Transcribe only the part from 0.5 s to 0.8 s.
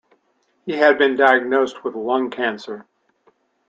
He